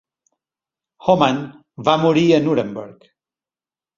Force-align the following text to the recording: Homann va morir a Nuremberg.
Homann 1.07 1.37
va 1.89 1.95
morir 2.05 2.25
a 2.37 2.41
Nuremberg. 2.47 3.09